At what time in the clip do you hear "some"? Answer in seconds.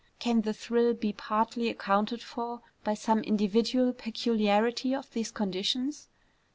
2.95-3.19